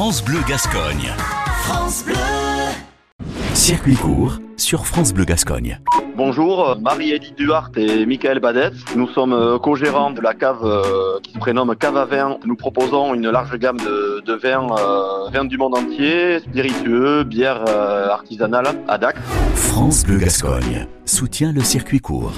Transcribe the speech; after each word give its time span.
France 0.00 0.24
Bleu 0.24 0.38
Gascogne. 0.48 1.12
France 1.64 2.04
Bleu. 2.06 2.14
Circuit 3.52 3.96
court 3.96 4.38
sur 4.56 4.86
France 4.86 5.12
Bleu 5.12 5.26
Gascogne. 5.26 5.78
Bonjour, 6.16 6.74
Marie-Édith 6.80 7.36
Duhart 7.36 7.72
et 7.76 8.06
Michael 8.06 8.40
Badet. 8.40 8.70
Nous 8.96 9.08
sommes 9.08 9.34
euh, 9.34 9.58
co-gérants 9.58 10.12
de 10.12 10.22
la 10.22 10.32
cave 10.32 10.64
euh, 10.64 11.20
qui 11.22 11.34
se 11.34 11.38
prénomme 11.38 11.76
Cave 11.76 11.98
à 11.98 12.06
Vin. 12.06 12.38
Nous 12.46 12.56
proposons 12.56 13.12
une 13.12 13.28
large 13.28 13.58
gamme 13.58 13.76
de, 13.76 14.22
de 14.24 14.32
vins, 14.32 14.68
euh, 14.74 15.28
vins 15.34 15.44
du 15.44 15.58
monde 15.58 15.76
entier, 15.76 16.38
spiritueux, 16.38 17.24
bières 17.24 17.66
euh, 17.68 18.08
artisanales 18.08 18.68
à 18.88 18.96
Dax. 18.96 19.20
France 19.54 20.04
Bleu 20.04 20.16
Gascogne 20.16 20.86
soutient 21.04 21.52
le 21.52 21.60
circuit 21.60 22.00
court. 22.00 22.32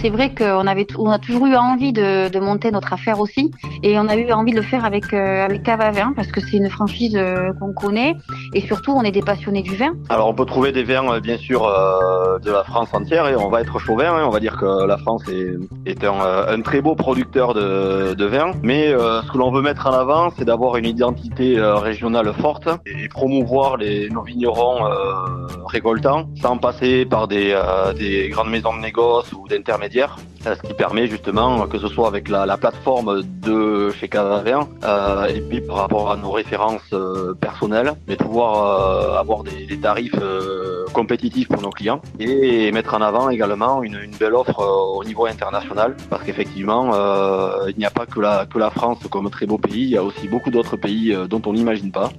C'est 0.00 0.10
vrai 0.10 0.34
qu'on 0.34 0.66
avait, 0.66 0.86
on 0.98 1.10
a 1.10 1.18
toujours 1.18 1.46
eu 1.46 1.54
envie 1.54 1.92
de, 1.92 2.38
monter 2.38 2.70
notre 2.70 2.92
affaire 2.92 3.20
aussi, 3.20 3.50
et 3.82 3.98
on 3.98 4.08
a 4.08 4.16
eu 4.16 4.30
envie 4.32 4.52
de 4.52 4.56
le 4.56 4.62
faire 4.62 4.84
avec 4.84 5.12
euh, 5.14 5.44
avec 5.44 5.62
Cave 5.62 5.80
à 5.80 5.90
Vin 5.90 6.12
parce 6.14 6.28
que 6.28 6.40
c'est 6.40 6.56
une 6.56 6.68
franchise 6.68 7.16
euh, 7.16 7.52
qu'on 7.58 7.72
connaît, 7.72 8.14
et 8.52 8.60
surtout 8.60 8.92
on 8.92 9.02
est 9.02 9.12
des 9.12 9.22
passionnés 9.22 9.62
du 9.62 9.74
vin. 9.76 9.94
Alors 10.08 10.28
on 10.28 10.34
peut 10.34 10.44
trouver 10.44 10.72
des 10.72 10.82
vins 10.82 11.10
euh, 11.10 11.20
bien 11.20 11.38
sûr 11.38 11.62
de 11.62 12.50
la 12.50 12.64
France 12.64 12.88
entière, 12.92 13.28
et 13.28 13.36
on 13.36 13.48
va 13.48 13.60
être 13.60 13.78
chauvin. 13.78 14.14
Hein, 14.14 14.24
on 14.26 14.30
va 14.30 14.40
dire 14.40 14.56
que 14.56 14.86
la 14.86 14.98
France 14.98 15.22
est, 15.28 15.54
est 15.86 16.04
un, 16.04 16.20
un, 16.48 16.60
très 16.60 16.80
beau 16.80 16.94
producteur 16.94 17.54
de, 17.54 18.14
de 18.14 18.24
vin, 18.24 18.50
mais 18.62 18.90
ce 18.90 19.32
que 19.32 19.38
l'on 19.38 19.52
veut 19.52 19.62
mettre 19.62 19.86
en 19.86 19.92
avant, 19.92 20.30
c'est 20.36 20.44
d'avoir 20.44 20.76
une 20.76 20.86
identité 20.86 21.58
régionale 21.60 22.32
forte 22.34 22.68
et 22.86 23.08
promouvoir 23.08 23.78
nos 24.10 24.22
vignerons 24.22 24.80
récoltants 25.66 26.26
sans 26.42 26.58
passer 26.58 27.06
par 27.06 27.28
des, 27.28 27.58
des 27.98 28.28
grandes 28.28 28.50
maisons 28.50 28.74
de 28.74 28.80
négoce 28.80 29.32
ou 29.32 29.46
d'intermédiaires 29.48 29.93
intermédiaire 29.94 30.33
ce 30.44 30.60
qui 30.66 30.74
permet 30.74 31.06
justement 31.06 31.66
que 31.66 31.78
ce 31.78 31.88
soit 31.88 32.06
avec 32.08 32.28
la, 32.28 32.44
la 32.46 32.56
plateforme 32.56 33.22
de 33.42 33.90
chez 33.90 34.08
Cavavin 34.08 34.68
euh, 34.84 35.24
et 35.26 35.40
puis 35.40 35.60
par 35.60 35.76
rapport 35.76 36.10
à 36.10 36.16
nos 36.16 36.30
références 36.30 36.82
euh, 36.92 37.34
personnelles, 37.34 37.92
mais 38.06 38.16
pouvoir 38.16 39.14
euh, 39.14 39.18
avoir 39.20 39.42
des, 39.42 39.66
des 39.66 39.78
tarifs 39.78 40.14
euh, 40.20 40.84
compétitifs 40.92 41.48
pour 41.48 41.62
nos 41.62 41.70
clients 41.70 42.00
et 42.20 42.70
mettre 42.72 42.94
en 42.94 43.00
avant 43.00 43.30
également 43.30 43.82
une, 43.82 43.98
une 44.04 44.14
belle 44.16 44.34
offre 44.34 44.60
euh, 44.60 44.98
au 44.98 45.04
niveau 45.04 45.26
international 45.26 45.96
parce 46.10 46.22
qu'effectivement 46.24 46.90
euh, 46.94 47.70
il 47.70 47.78
n'y 47.78 47.86
a 47.86 47.90
pas 47.90 48.06
que 48.06 48.20
la, 48.20 48.46
que 48.46 48.58
la 48.58 48.70
France 48.70 48.98
comme 49.10 49.30
très 49.30 49.46
beau 49.46 49.58
pays, 49.58 49.82
il 49.84 49.90
y 49.90 49.96
a 49.96 50.02
aussi 50.02 50.28
beaucoup 50.28 50.50
d'autres 50.50 50.76
pays 50.76 51.16
dont 51.28 51.40
on 51.46 51.52
n'imagine 51.54 51.90
pas 51.90 52.10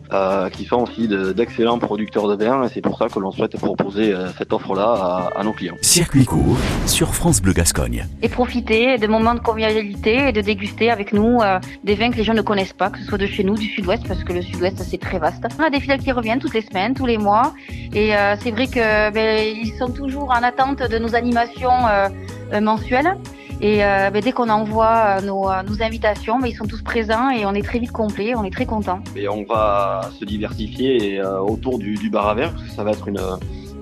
qui 0.51 0.65
sont 0.65 0.81
aussi 0.83 1.07
d'excellents 1.07 1.77
producteurs 1.79 2.27
de 2.27 2.43
vin 2.43 2.63
et 2.63 2.69
c'est 2.73 2.81
pour 2.81 2.97
ça 2.97 3.07
que 3.09 3.19
l'on 3.19 3.31
souhaite 3.31 3.57
proposer 3.57 4.13
cette 4.37 4.51
offre-là 4.53 5.29
à, 5.35 5.39
à 5.39 5.43
nos 5.43 5.53
clients. 5.53 5.75
Circuit 5.81 6.25
court 6.25 6.57
sur 6.85 7.13
France 7.13 7.41
Bleu 7.41 7.53
Gascogne. 7.53 8.07
Et 8.21 8.29
profiter 8.29 8.97
de 8.97 9.07
moments 9.07 9.35
de 9.35 9.39
convivialité 9.39 10.29
et 10.29 10.31
de 10.31 10.41
déguster 10.41 10.89
avec 10.89 11.13
nous 11.13 11.41
euh, 11.41 11.59
des 11.83 11.95
vins 11.95 12.09
que 12.09 12.17
les 12.17 12.23
gens 12.23 12.33
ne 12.33 12.41
connaissent 12.41 12.73
pas, 12.73 12.89
que 12.89 12.97
ce 12.97 13.05
soit 13.05 13.17
de 13.17 13.27
chez 13.27 13.43
nous, 13.43 13.55
du 13.55 13.65
sud-ouest, 13.65 14.07
parce 14.07 14.23
que 14.23 14.33
le 14.33 14.41
sud-ouest 14.41 14.81
c'est 14.81 14.99
très 14.99 15.19
vaste. 15.19 15.45
On 15.59 15.63
a 15.63 15.69
des 15.69 15.79
fidèles 15.79 15.99
qui 15.99 16.11
reviennent 16.11 16.39
toutes 16.39 16.53
les 16.53 16.61
semaines, 16.61 16.93
tous 16.93 17.05
les 17.05 17.17
mois, 17.17 17.53
et 17.93 18.15
euh, 18.15 18.35
c'est 18.39 18.51
vrai 18.51 18.67
que 18.67 19.11
ben, 19.11 19.55
ils 19.55 19.73
sont 19.77 19.89
toujours 19.89 20.31
en 20.31 20.43
attente 20.43 20.79
de 20.79 20.97
nos 20.97 21.13
animations 21.13 21.87
euh, 21.87 22.61
mensuelles. 22.61 23.17
Et 23.61 23.77
ben, 23.77 24.21
dès 24.21 24.33
qu'on 24.33 24.49
envoie 24.49 25.21
nos, 25.21 25.49
nos 25.67 25.83
invitations, 25.83 26.39
ben, 26.39 26.47
ils 26.47 26.55
sont 26.55 26.65
tous 26.65 26.81
présents 26.81 27.29
et 27.29 27.45
on 27.45 27.53
est 27.53 27.63
très 27.63 27.79
vite 27.79 27.91
complet, 27.91 28.33
on 28.35 28.43
est 28.43 28.51
très 28.51 28.65
content. 28.65 28.99
Et 29.15 29.29
on 29.29 29.43
va 29.43 30.09
se 30.19 30.25
diversifier 30.25 31.21
autour 31.21 31.79
du, 31.79 31.93
du 31.95 32.09
bar 32.09 32.27
à 32.27 32.33
verre, 32.33 32.51
parce 32.51 32.63
que 32.63 32.71
ça 32.71 32.83
va 32.83 32.91
être 32.91 33.07
une 33.07 33.21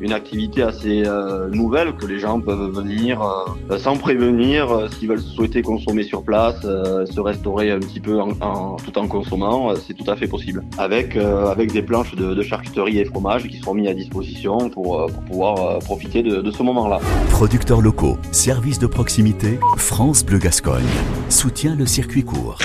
une 0.03 0.11
activité 0.11 0.61
assez 0.61 1.03
euh, 1.05 1.47
nouvelle 1.49 1.95
que 1.95 2.05
les 2.05 2.19
gens 2.19 2.41
peuvent 2.41 2.71
venir 2.71 3.21
euh, 3.21 3.77
sans 3.77 3.95
prévenir 3.95 4.69
euh, 4.69 4.87
s'ils 4.89 5.07
veulent 5.07 5.21
souhaiter 5.21 5.61
consommer 5.61 6.03
sur 6.03 6.23
place, 6.23 6.61
se 6.61 7.19
restaurer 7.19 7.71
un 7.71 7.79
petit 7.79 8.01
peu 8.01 8.19
tout 8.83 8.97
en 8.99 9.07
consommant, 9.07 9.73
c'est 9.75 9.93
tout 9.93 10.09
à 10.11 10.15
fait 10.15 10.27
possible. 10.27 10.63
Avec 10.77 11.15
avec 11.15 11.71
des 11.71 11.81
planches 11.81 12.15
de, 12.15 12.41
charcuterie 12.41 12.99
et 12.99 13.05
fromage 13.05 13.47
qui 13.47 13.57
seront 13.57 13.73
mis 13.73 13.87
à 13.87 13.93
disposition 13.93 14.69
pour, 14.69 15.05
pour 15.07 15.23
pouvoir 15.23 15.79
profiter 15.79 16.21
de, 16.21 16.41
de 16.41 16.51
ce 16.51 16.61
moment-là. 16.63 16.99
Producteurs 17.29 17.81
locaux, 17.81 18.17
services 18.31 18.79
de 18.79 18.87
proximité, 18.87 19.59
France 19.77 20.25
Bleu 20.25 20.39
Gascogne 20.39 20.83
soutient 21.29 21.75
le 21.75 21.85
circuit 21.85 22.23
court. 22.23 22.57